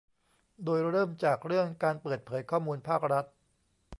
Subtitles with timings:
[0.63, 3.25] โดยเริ่มจากเรื่องการเปิดเผยข้อมูลภาครัฐ